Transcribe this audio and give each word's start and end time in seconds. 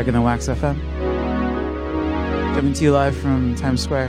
Darker 0.00 0.12
the 0.12 0.22
Wax 0.22 0.48
FM. 0.48 0.80
Coming 2.54 2.72
to 2.72 2.84
you 2.84 2.90
live 2.90 3.14
from 3.14 3.54
Times 3.54 3.82
Square. 3.82 4.08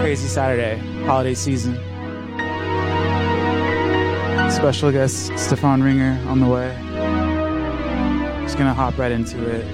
Crazy 0.00 0.26
Saturday, 0.26 0.76
holiday 1.06 1.34
season. 1.34 1.76
Special 4.50 4.90
guest 4.90 5.30
Stefan 5.38 5.84
Ringer 5.84 6.20
on 6.26 6.40
the 6.40 6.48
way. 6.48 6.76
Just 8.42 8.58
gonna 8.58 8.74
hop 8.74 8.98
right 8.98 9.12
into 9.12 9.38
it. 9.48 9.64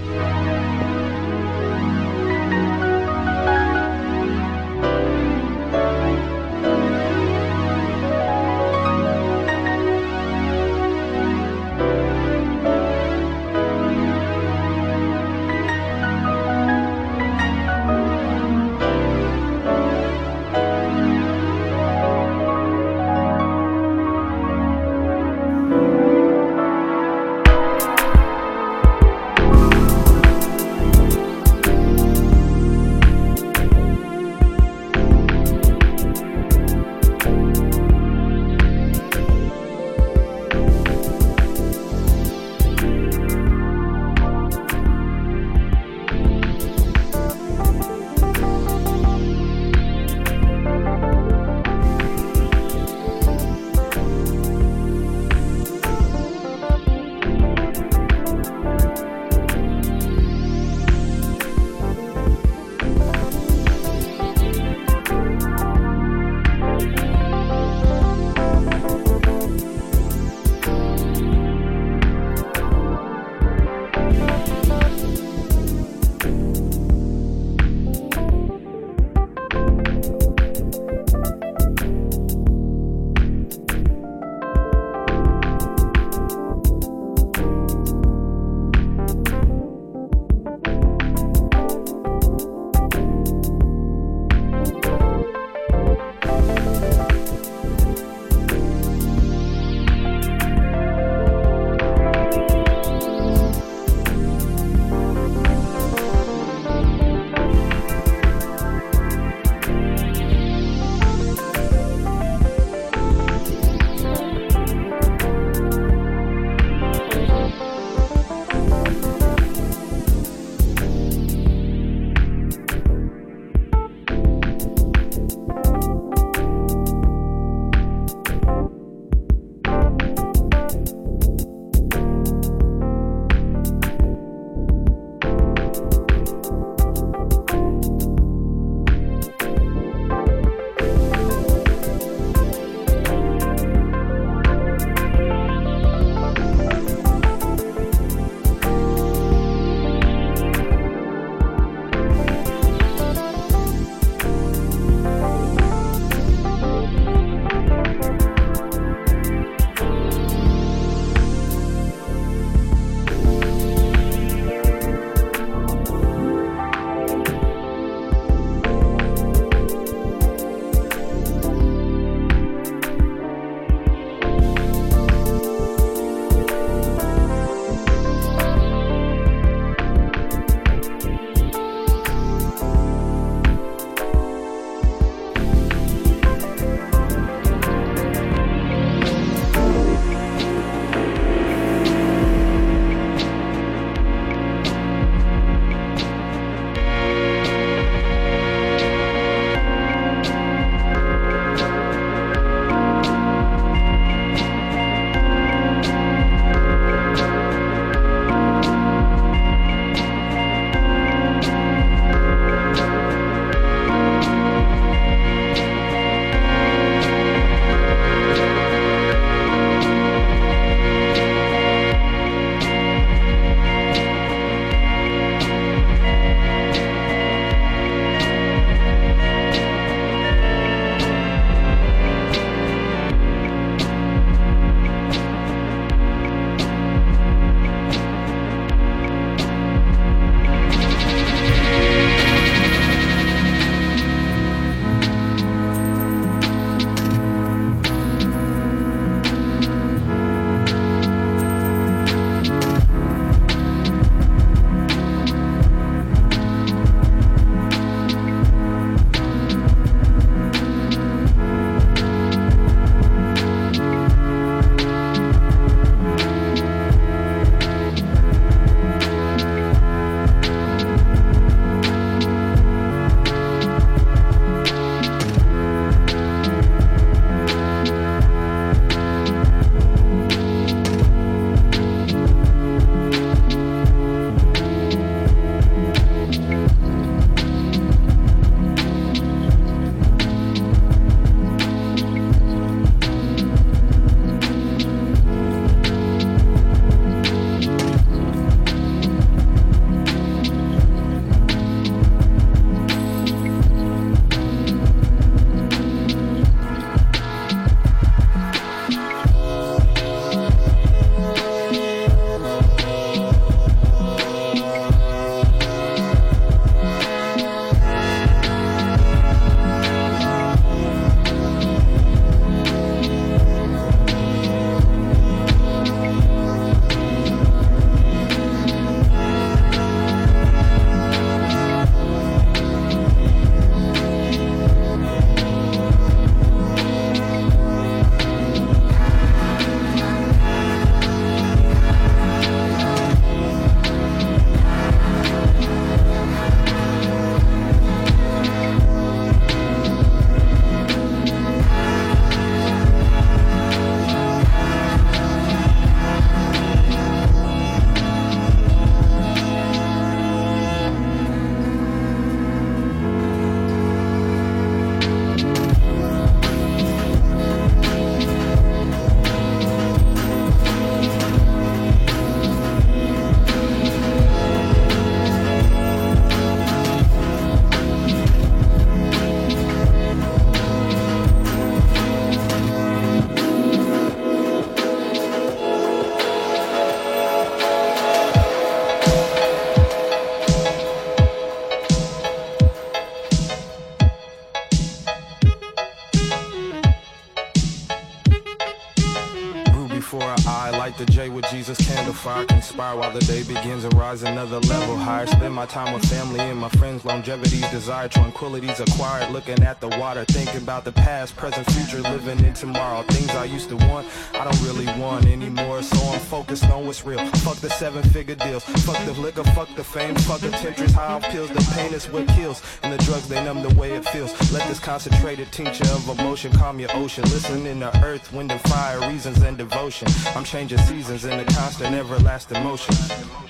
Fire. 402.27 402.45
Conspire 402.47 402.97
while 402.97 403.13
the 403.13 403.21
day 403.21 403.45
begins 403.45 403.85
and 403.85 403.95
rise 403.95 404.25
another 404.25 404.59
level 404.59 404.97
higher. 404.97 405.27
Spend 405.27 405.55
my 405.55 405.67
time 405.67 405.95
with 405.95 406.05
family 406.07 406.41
and 406.41 406.59
my 406.59 406.69
friends. 406.71 407.05
Longevity's 407.05 407.71
desire, 407.71 408.09
tranquility's 408.09 408.81
acquired. 408.81 409.31
Looking 409.31 409.63
at 409.63 409.81
the 409.81 409.89
water, 410.01 410.25
thinking 410.25 410.61
about 410.61 410.85
the 410.85 410.91
past, 410.91 411.37
present, 411.37 411.71
future, 411.71 412.03
living 412.03 412.45
in 412.45 412.53
tomorrow. 412.53 413.03
Things 413.03 413.31
I 413.31 413.45
used 413.45 413.69
to 413.69 413.77
want, 413.77 414.09
I 414.35 414.43
don't 414.43 414.61
really 414.63 414.87
want 415.01 415.27
anymore. 415.27 415.83
So 415.83 415.99
I'm 416.13 416.19
focused 416.19 416.65
on 416.65 416.85
what's 416.87 417.05
real. 417.07 417.25
Fuck 417.47 417.59
the 417.59 417.71
seven 417.71 418.03
figure 418.03 418.35
deals. 418.35 418.65
Fuck 418.65 418.99
the 419.05 419.13
liquor, 419.13 419.45
fuck 419.57 419.69
the 419.77 419.85
fame, 419.85 420.17
fuck 420.17 420.41
the 420.41 420.51
temptress. 420.51 420.93
High 420.95 421.21
pills, 421.31 421.51
the 421.51 421.65
pain 421.77 421.95
is 421.95 422.07
what 422.11 422.27
kills. 422.29 422.61
And 422.83 422.93
the 422.93 422.99
drugs, 423.05 423.29
they 423.29 423.43
numb 423.45 423.63
the 423.63 423.75
way 423.81 423.93
it 423.93 424.05
feels. 424.09 424.33
Let 424.53 424.67
this 424.67 424.81
concentrated 424.81 425.53
tincture 425.53 425.91
of 425.93 426.09
emotion 426.19 426.51
calm 426.53 426.81
your 426.81 426.91
ocean. 426.95 427.23
Listening 427.25 427.79
to 427.81 428.05
earth, 428.05 428.33
wind 428.33 428.51
and 428.51 428.61
fire, 428.63 428.99
reasons 429.09 429.41
and 429.43 429.57
devotion. 429.57 430.09
I'm 430.35 430.45
changing 430.45 430.79
seasons 430.79 431.25
in 431.25 431.39
a 431.39 431.45
constant, 431.45 431.95
everlasting 432.17 432.63
motion. 432.65 432.95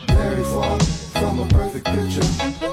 Very 0.08 0.42
far 0.42 0.78
from 0.80 1.40
a 1.40 1.46
perfect 1.46 1.86
picture. 1.86 2.65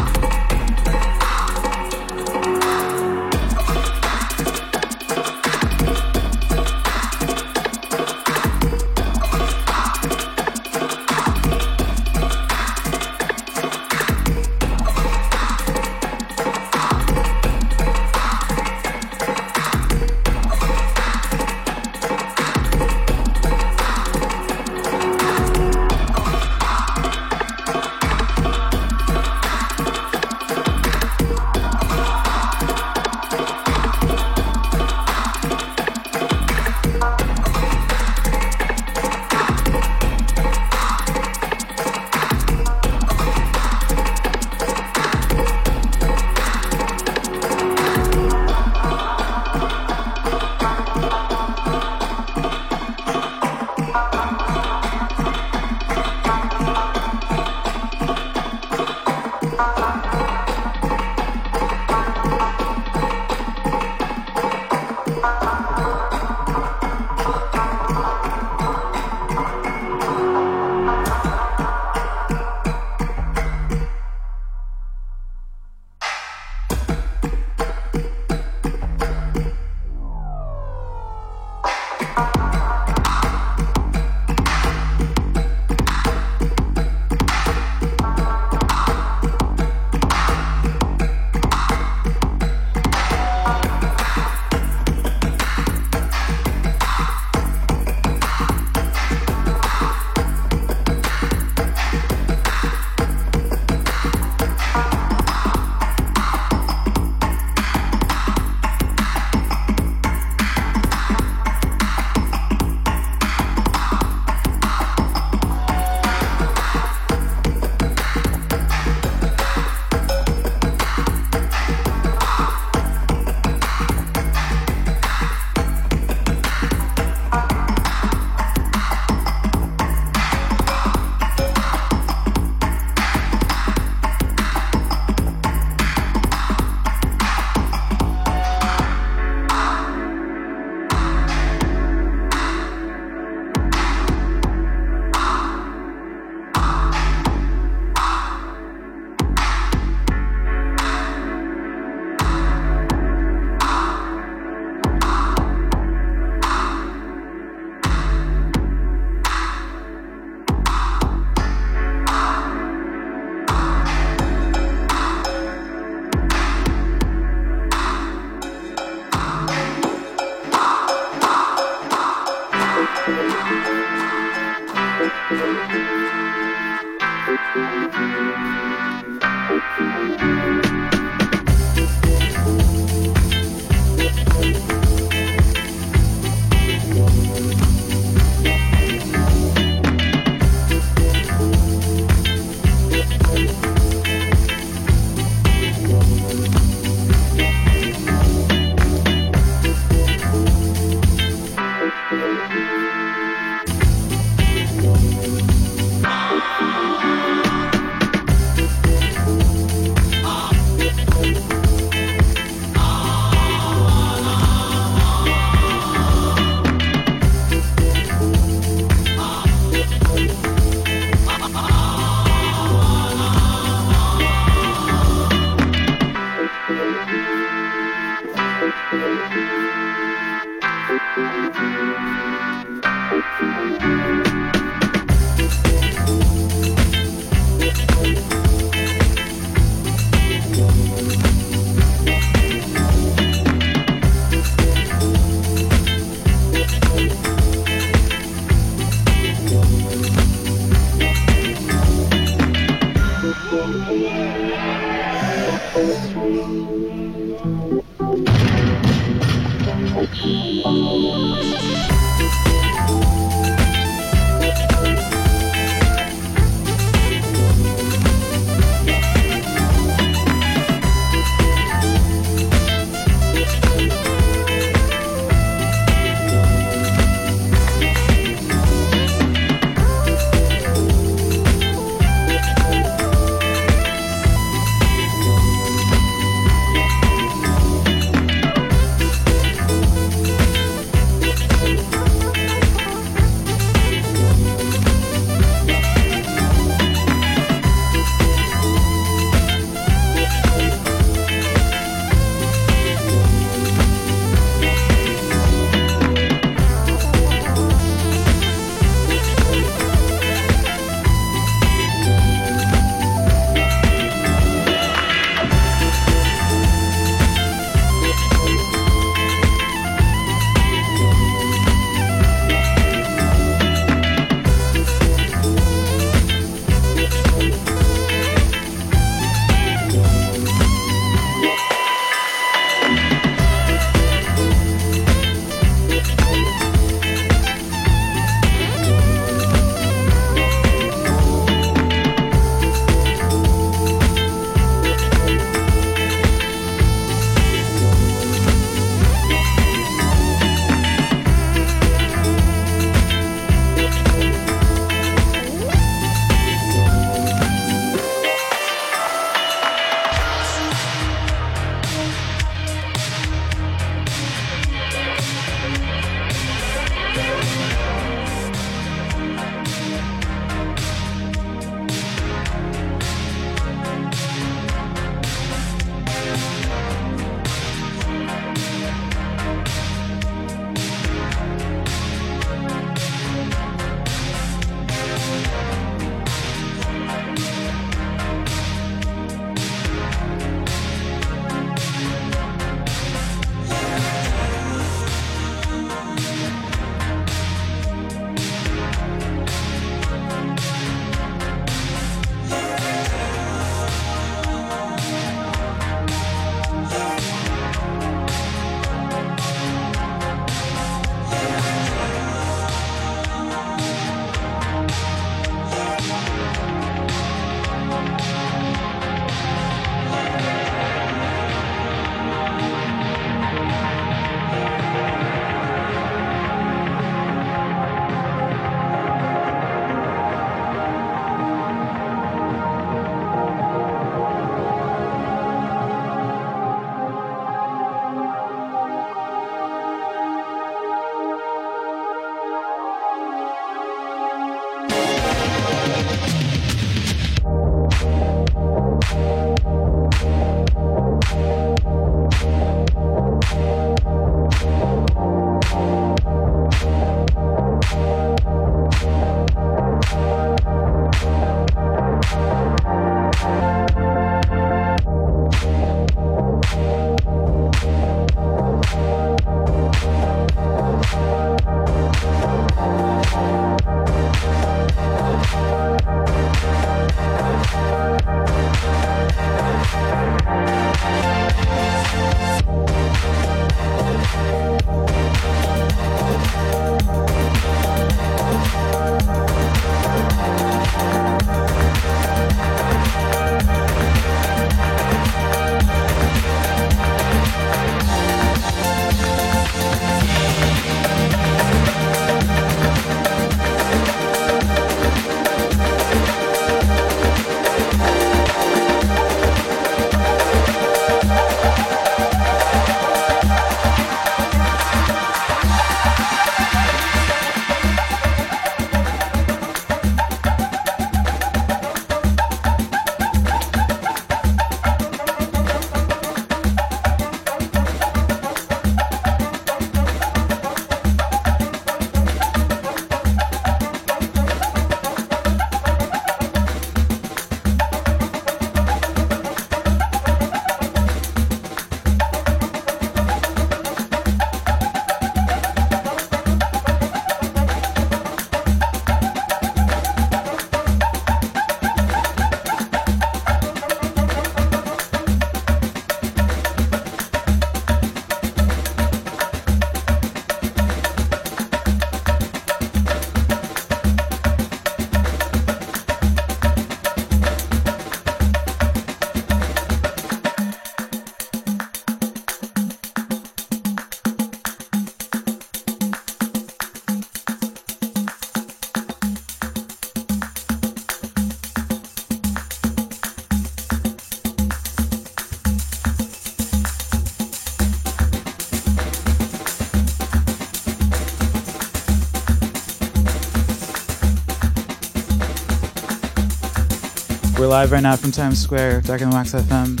We're 597.62 597.68
live 597.68 597.92
right 597.92 598.02
now 598.02 598.16
from 598.16 598.32
Times 598.32 598.60
Square, 598.60 599.02
Dark 599.02 599.20
and 599.20 599.32
Wax 599.32 599.52
FM. 599.52 600.00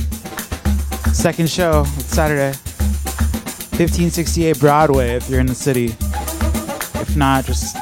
Second 1.14 1.48
show, 1.48 1.84
it's 1.86 2.06
Saturday. 2.06 2.58
1568 3.78 4.58
Broadway 4.58 5.10
if 5.10 5.30
you're 5.30 5.38
in 5.38 5.46
the 5.46 5.54
city. 5.54 5.94
If 7.00 7.14
not, 7.16 7.44
just 7.44 7.76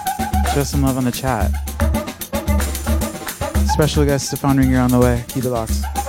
show 0.53 0.65
some 0.65 0.83
love 0.83 0.99
on 0.99 1.05
the 1.05 1.11
chat. 1.11 1.51
Special 3.69 4.05
guest 4.05 4.27
Stefan 4.27 4.59
Ringer 4.59 4.81
on 4.81 4.91
the 4.91 5.01
way. 5.01 5.25
Keep 5.29 5.45
it 5.45 5.49
locked. 5.49 6.00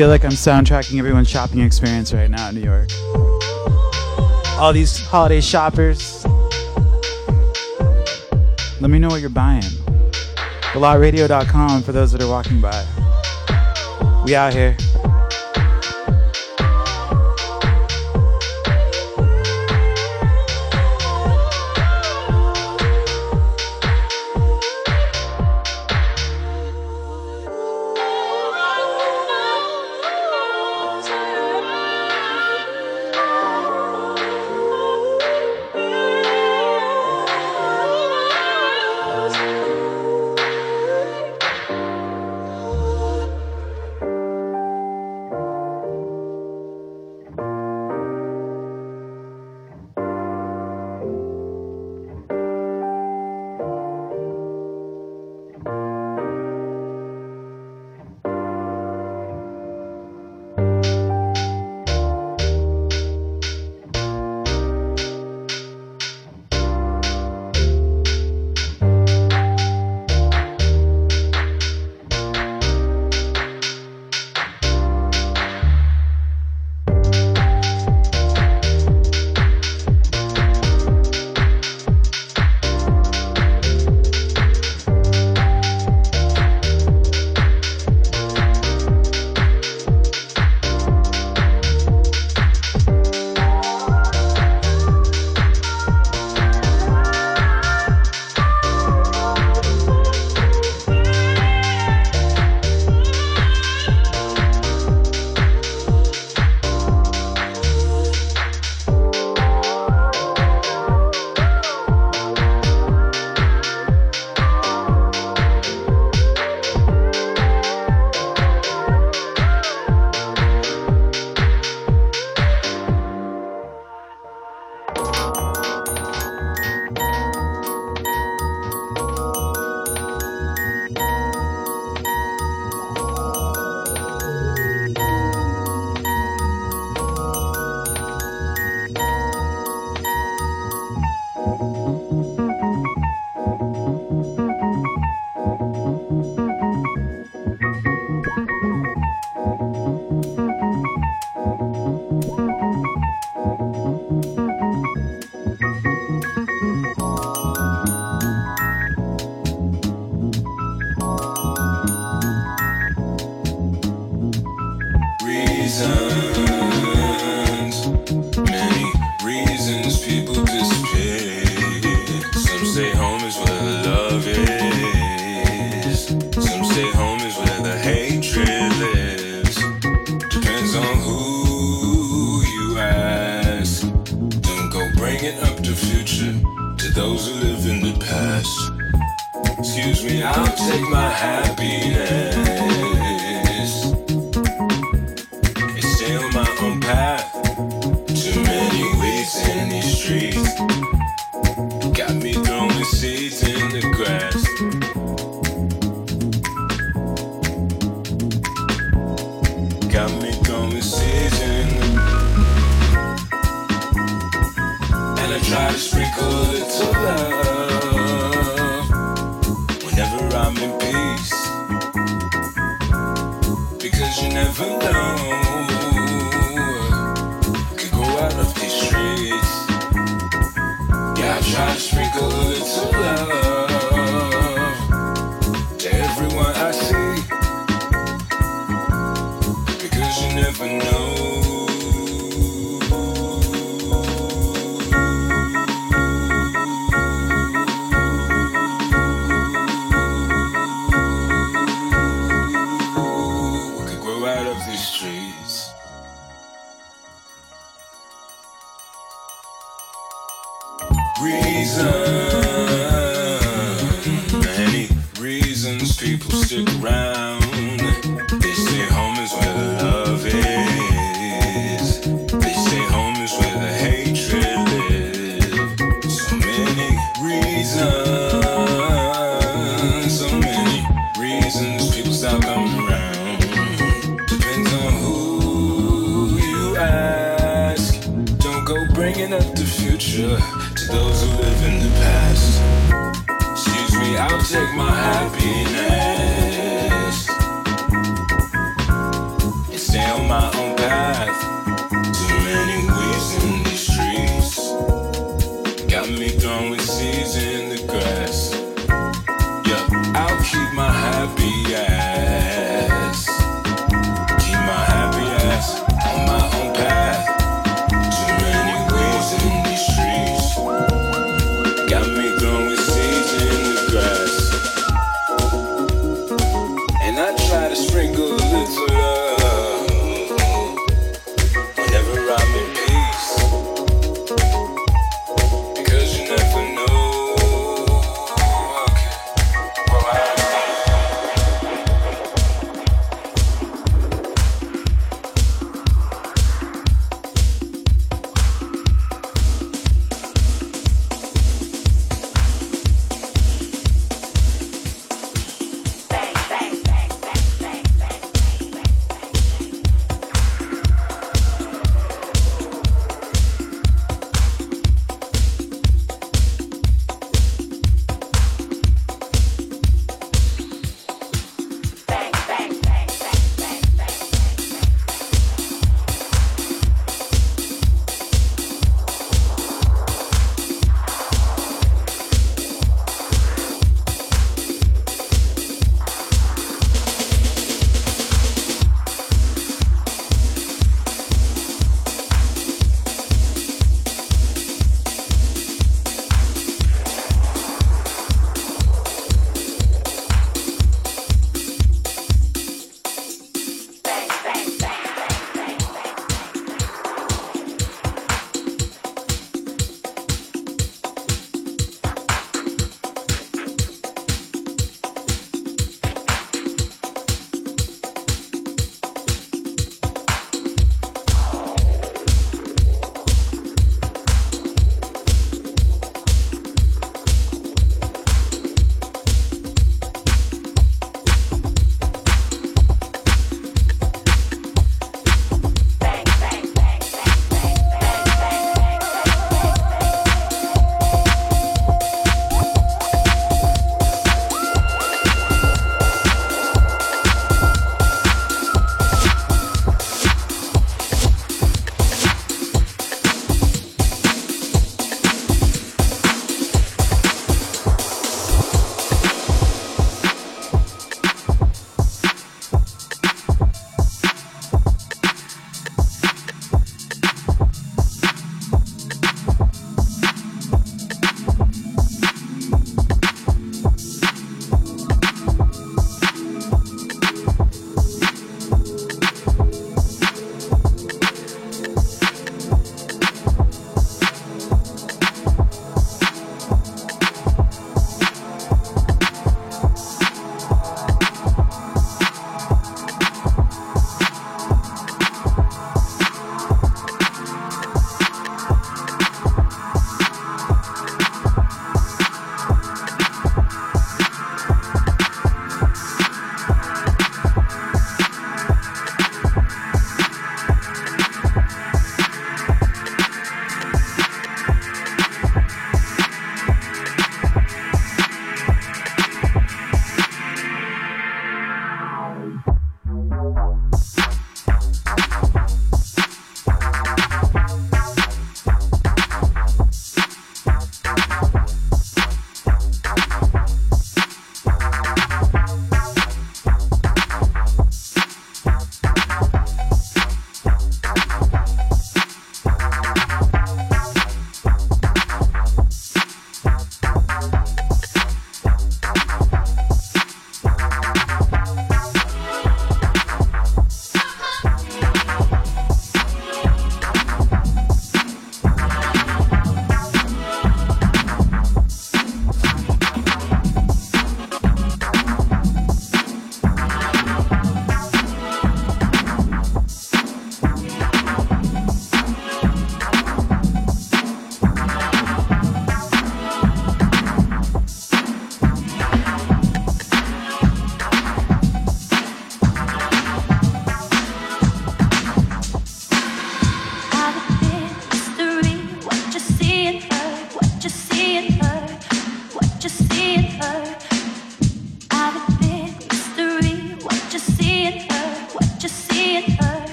feel 0.00 0.08
like 0.08 0.24
I'm 0.24 0.30
soundtracking 0.30 0.98
everyone's 0.98 1.28
shopping 1.28 1.60
experience 1.60 2.14
right 2.14 2.30
now 2.30 2.48
in 2.48 2.54
New 2.54 2.62
York. 2.62 2.88
All 4.58 4.72
these 4.72 4.98
holiday 4.98 5.42
shoppers. 5.42 6.24
Let 8.80 8.88
me 8.88 8.98
know 8.98 9.08
what 9.08 9.20
you're 9.20 9.28
buying. 9.28 9.60
BelotRadio.com 10.72 11.82
for 11.82 11.92
those 11.92 12.12
that 12.12 12.22
are 12.22 12.28
walking 12.30 12.62
by. 12.62 12.82
We 14.24 14.34
out 14.34 14.54
here. 14.54 14.74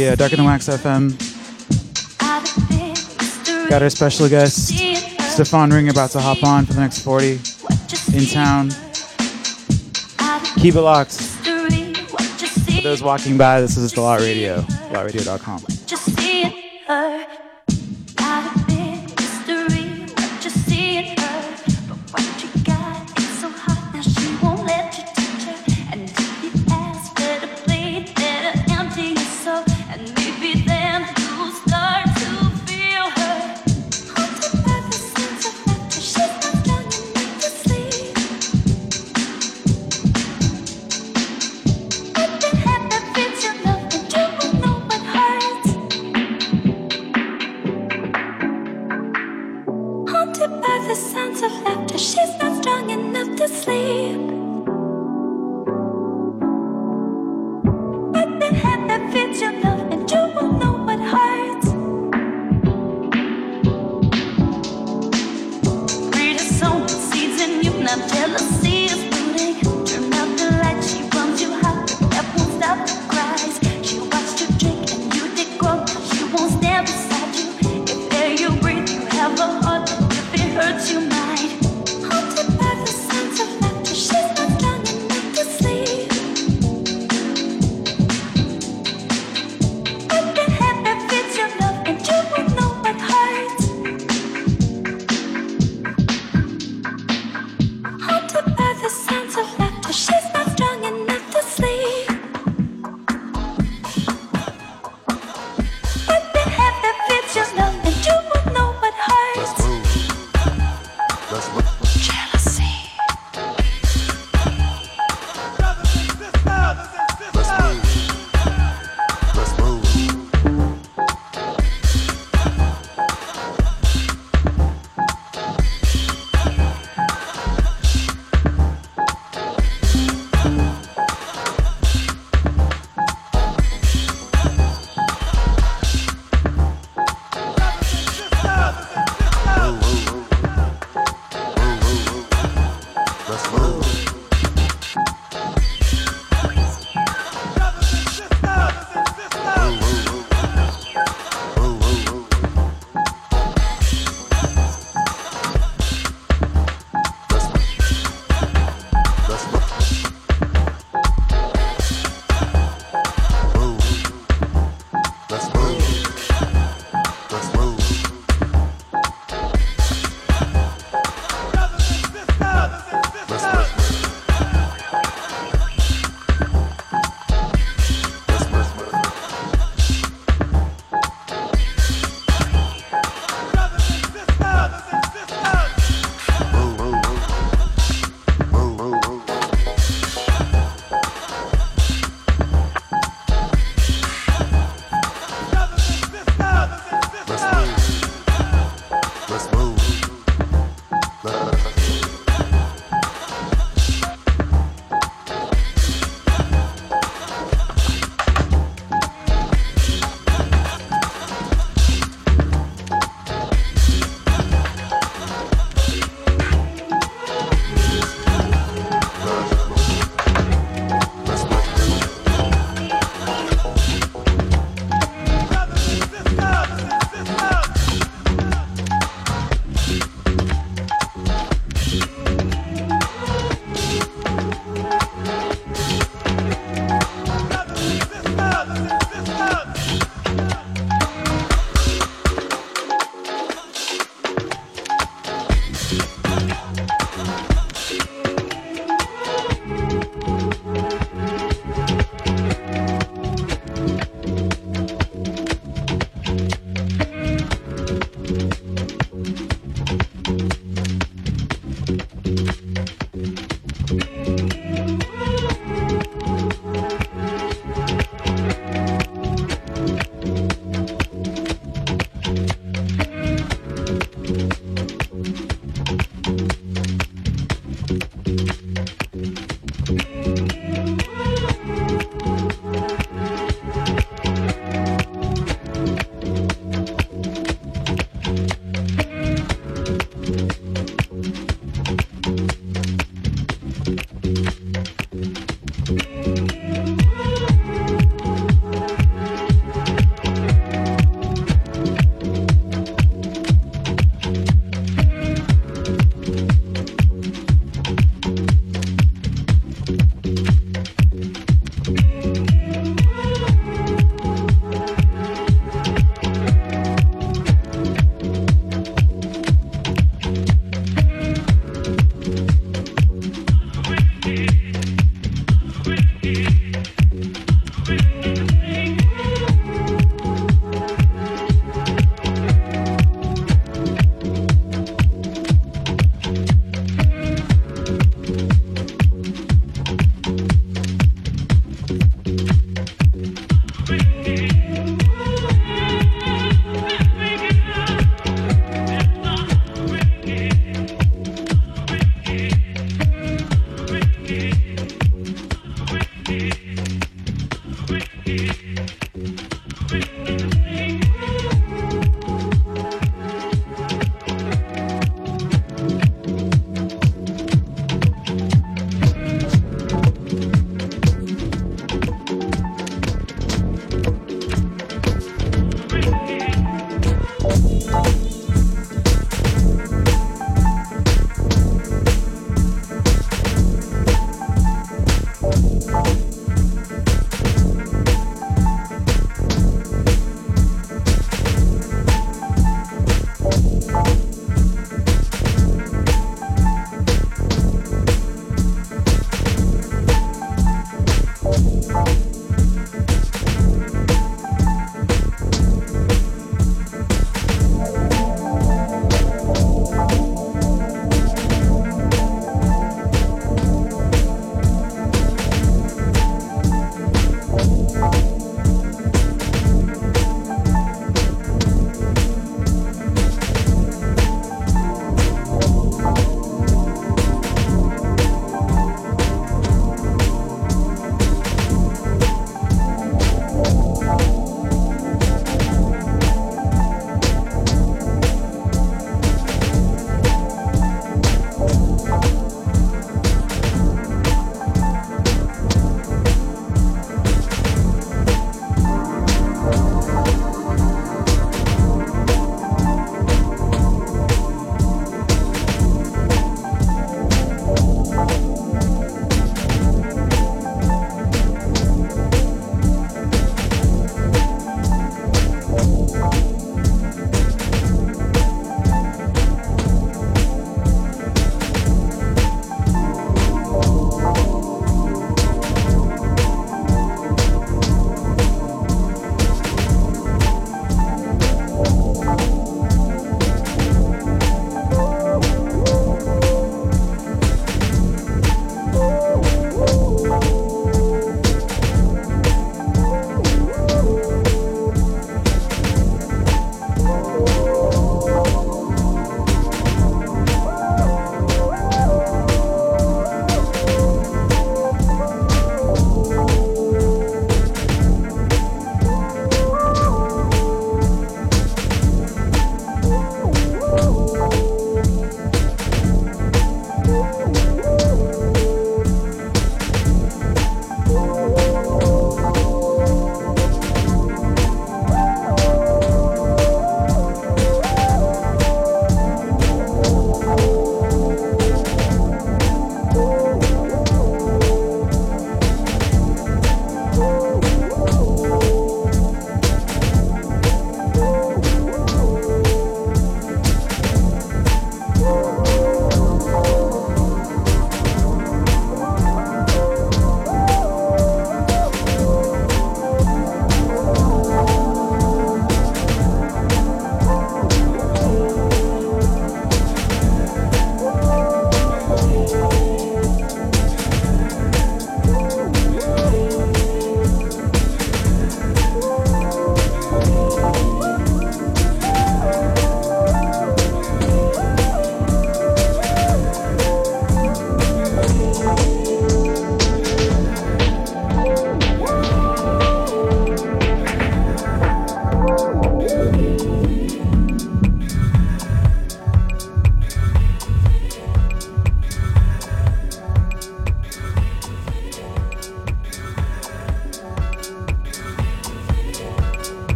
Yeah, 0.00 0.14
Darker 0.14 0.36
Than 0.36 0.46
Wax 0.46 0.66
FM. 0.66 1.12
Got 3.68 3.82
our 3.82 3.90
special 3.90 4.30
guest, 4.30 4.68
Stefan 5.34 5.68
Ring, 5.68 5.90
about 5.90 6.08
to 6.12 6.20
hop 6.20 6.42
on 6.42 6.64
for 6.64 6.72
the 6.72 6.80
next 6.80 7.00
40 7.02 7.32
in 8.16 8.24
town. 8.24 8.70
Keep 10.56 10.76
it 10.76 10.80
locked. 10.80 11.20
For 11.20 12.80
those 12.82 13.02
walking 13.02 13.36
by, 13.36 13.60
this 13.60 13.76
is 13.76 13.92
The 13.92 14.00
Lot 14.00 14.20
Radio, 14.20 14.62
lotradio.com. 14.90 15.69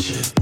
shit. 0.00 0.39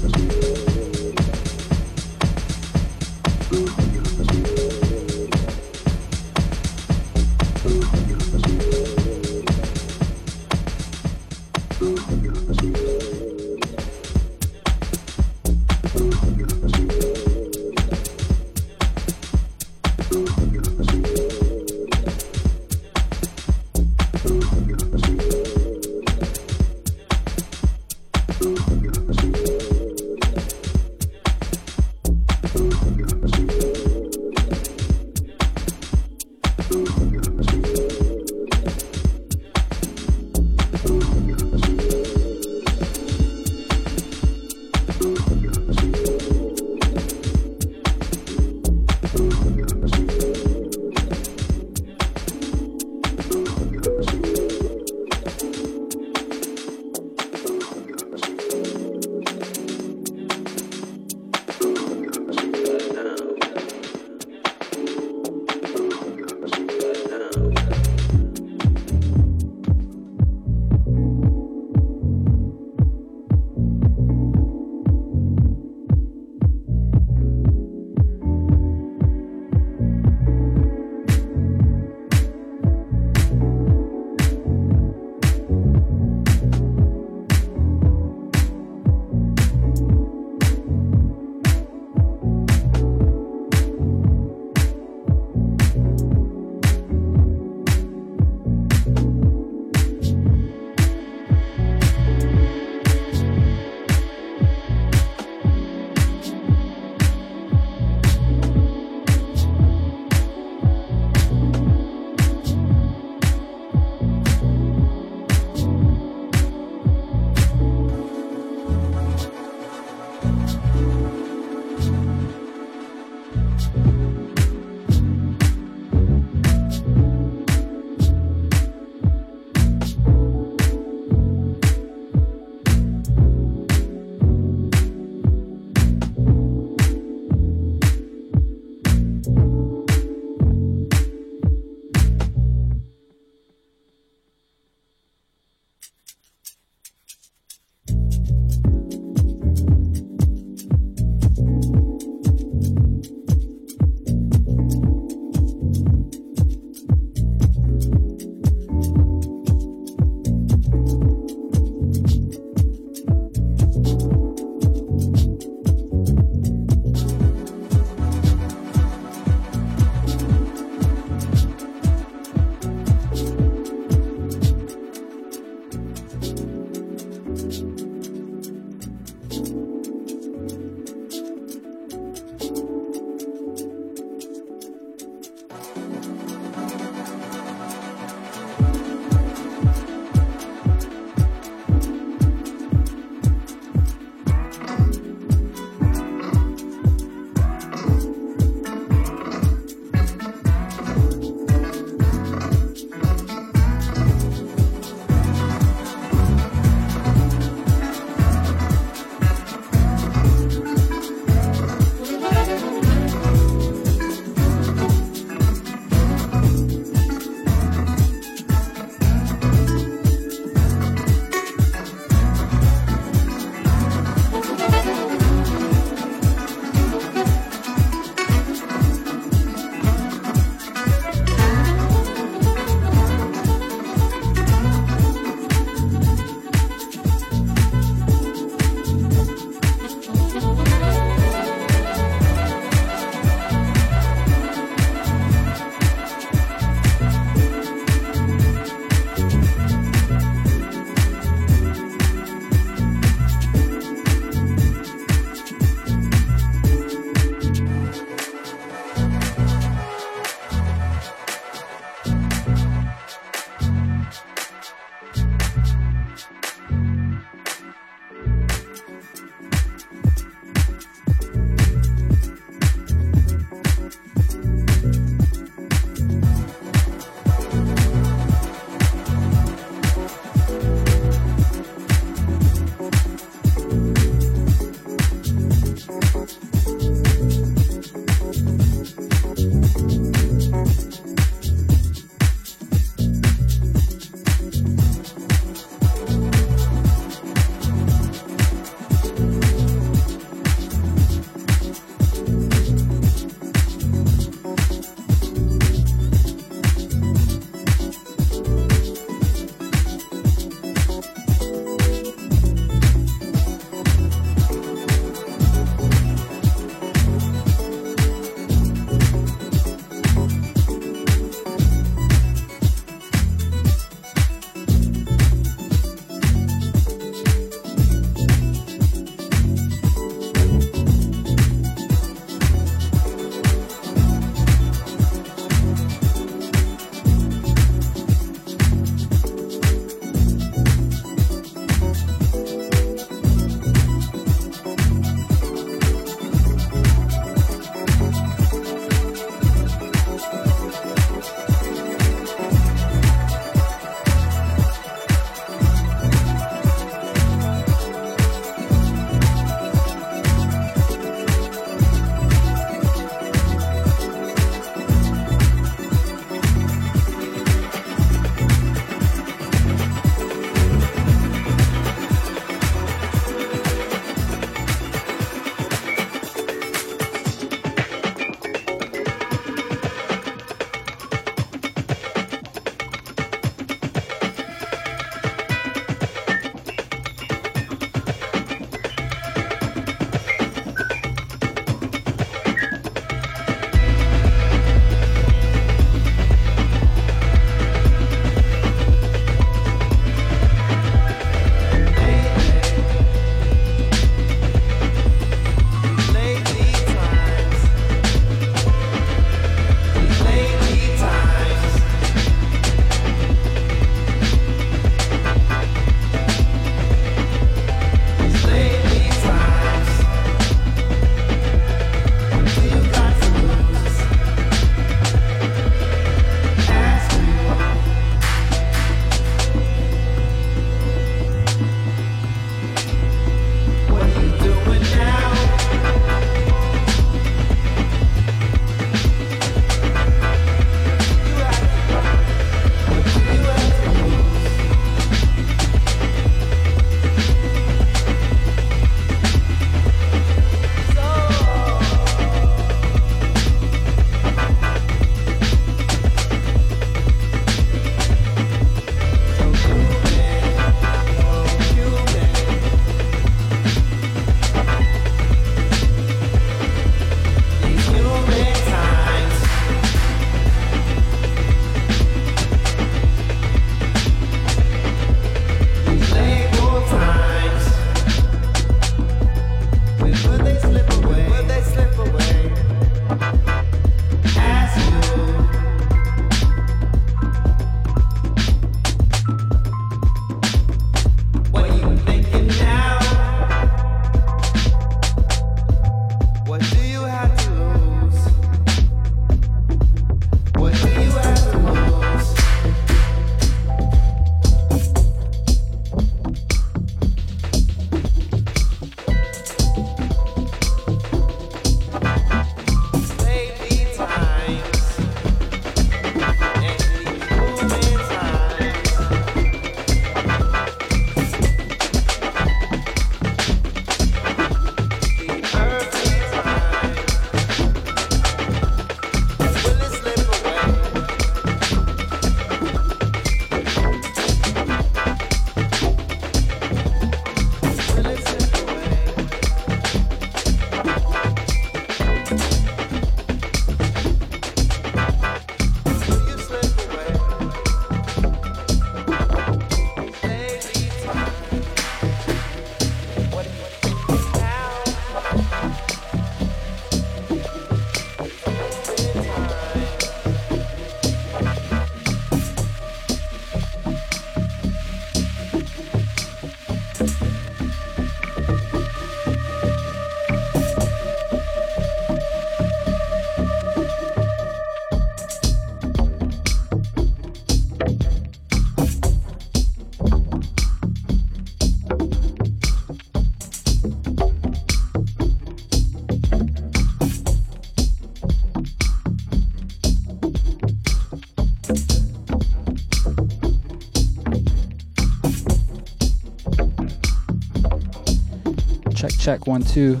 Check, 599.22 599.46
one, 599.46 599.62
two. 599.62 600.00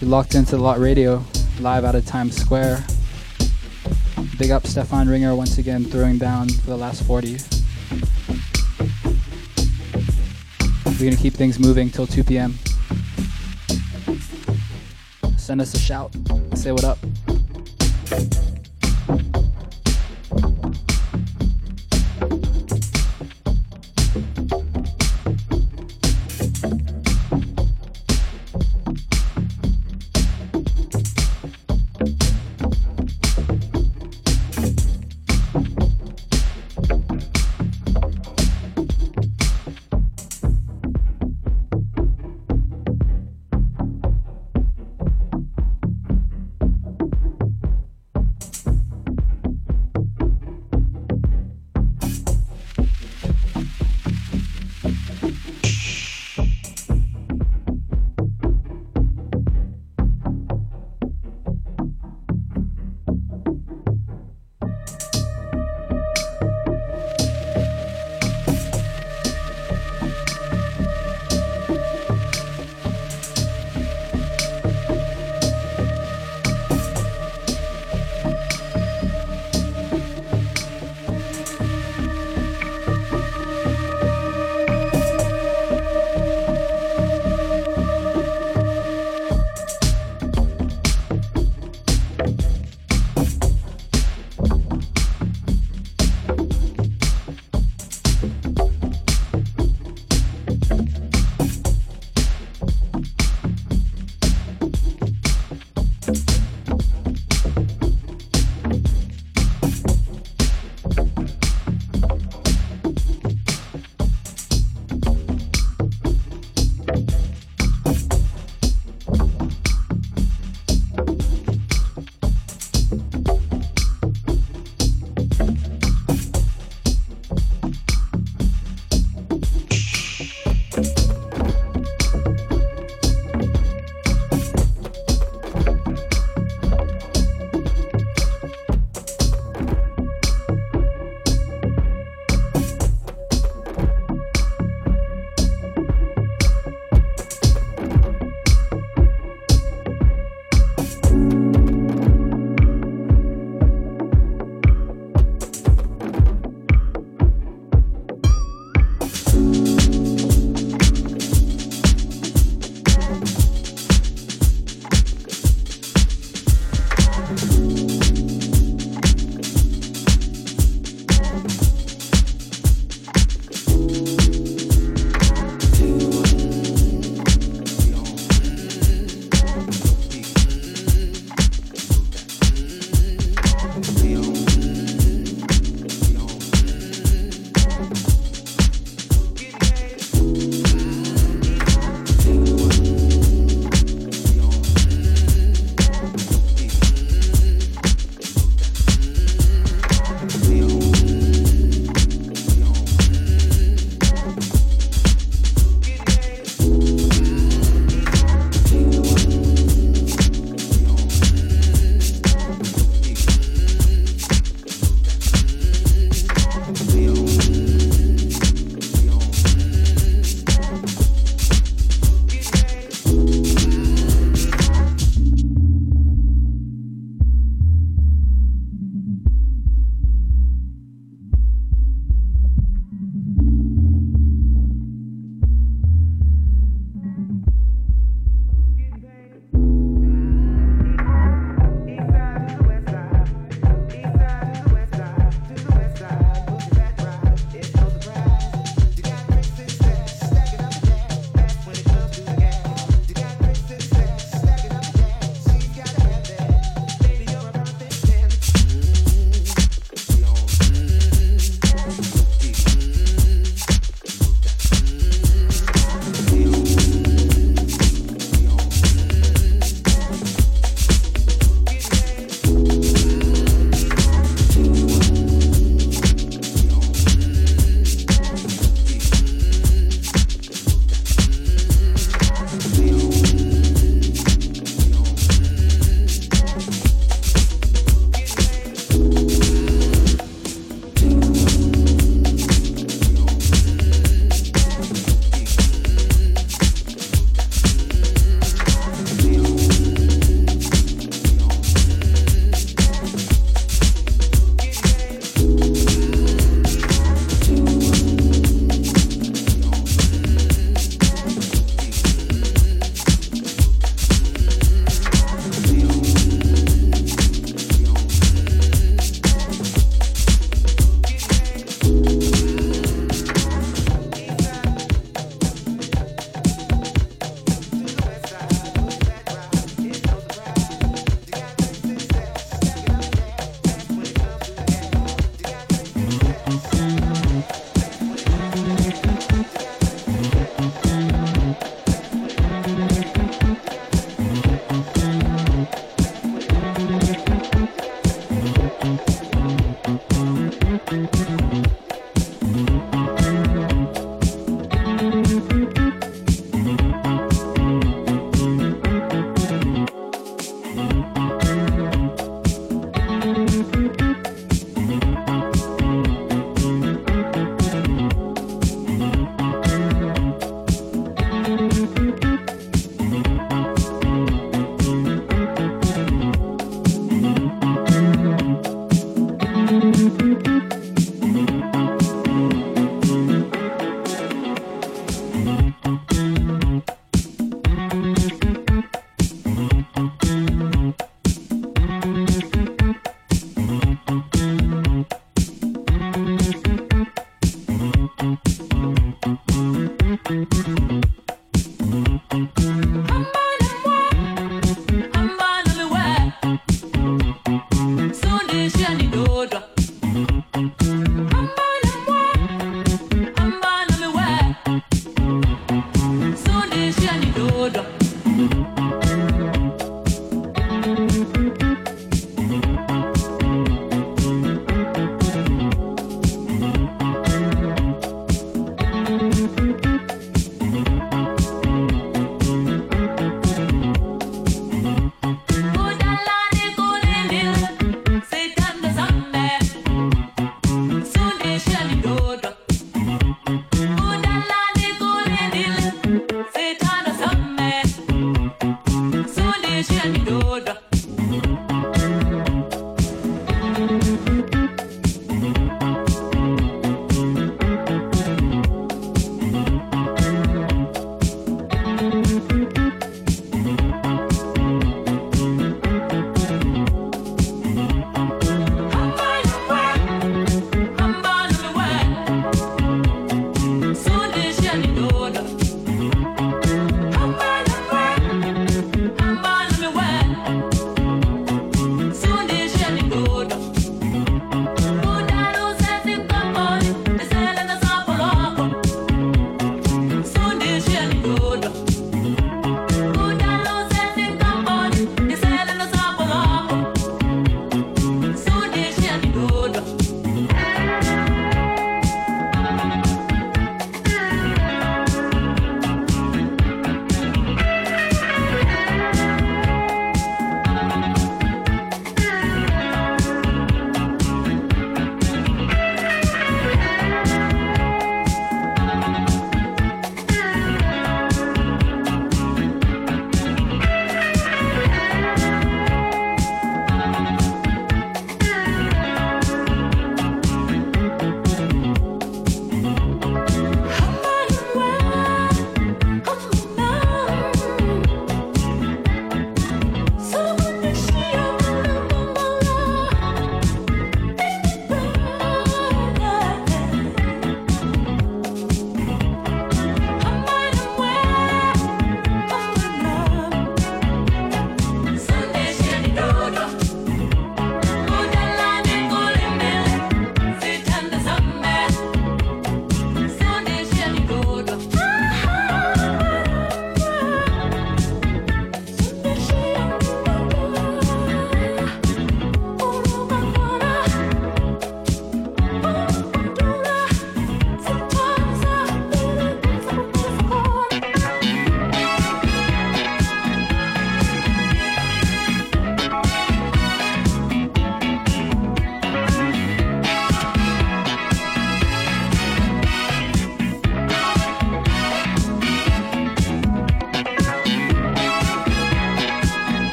You're 0.00 0.10
locked 0.10 0.36
into 0.36 0.52
the 0.52 0.62
Lot 0.62 0.78
Radio, 0.78 1.24
live 1.58 1.84
out 1.84 1.96
of 1.96 2.06
Times 2.06 2.36
Square. 2.36 2.84
Big 4.38 4.52
up 4.52 4.64
Stefan 4.64 5.08
Ringer 5.08 5.34
once 5.34 5.58
again, 5.58 5.82
throwing 5.84 6.18
down 6.18 6.48
for 6.48 6.66
the 6.66 6.76
last 6.76 7.02
40. 7.02 7.36
We're 10.86 11.10
gonna 11.10 11.20
keep 11.20 11.34
things 11.34 11.58
moving 11.58 11.90
till 11.90 12.06
2 12.06 12.22
p.m. 12.22 12.56
Send 15.36 15.60
us 15.60 15.74
a 15.74 15.78
shout, 15.80 16.14
say 16.54 16.70
what 16.70 16.84
up. 16.84 16.98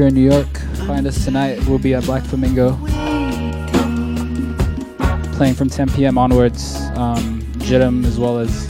you're 0.00 0.08
in 0.08 0.14
New 0.14 0.30
York, 0.30 0.56
find 0.86 1.06
us 1.06 1.26
tonight. 1.26 1.62
We'll 1.66 1.78
be 1.78 1.92
at 1.92 2.04
Black 2.04 2.22
Flamingo 2.22 2.74
playing 5.36 5.52
from 5.54 5.68
10 5.68 5.90
p.m. 5.90 6.16
onwards. 6.16 6.76
Um, 6.94 7.42
Jidam 7.58 8.06
as 8.06 8.18
well 8.18 8.38
as 8.38 8.66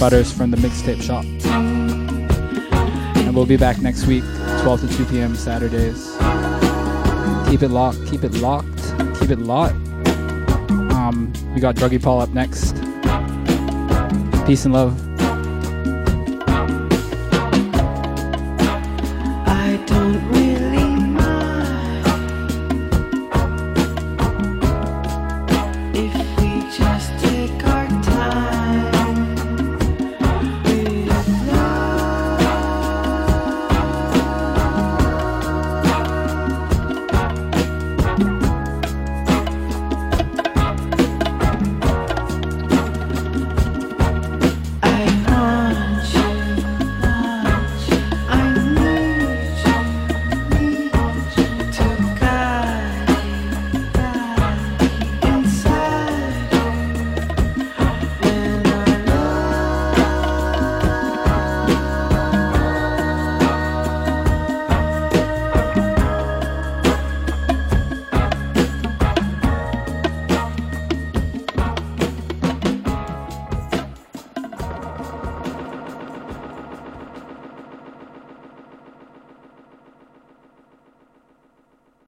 Butters 0.00 0.32
from 0.32 0.50
the 0.50 0.56
mixtape 0.56 1.00
shop. 1.00 1.24
And 3.16 3.36
we'll 3.36 3.46
be 3.46 3.56
back 3.56 3.78
next 3.78 4.06
week, 4.06 4.24
12 4.62 4.80
to 4.80 4.96
2 4.96 5.04
p.m. 5.04 5.36
Saturdays. 5.36 6.16
Keep 7.48 7.62
it 7.62 7.70
locked, 7.70 8.04
keep 8.06 8.24
it 8.24 8.34
locked, 8.34 9.20
keep 9.20 9.30
it 9.30 9.38
locked. 9.38 9.76
Um, 10.90 11.32
we 11.54 11.60
got 11.60 11.76
Druggy 11.76 12.02
Paul 12.02 12.22
up 12.22 12.30
next. 12.30 12.74
Peace 14.46 14.64
and 14.64 14.74
love. 14.74 15.11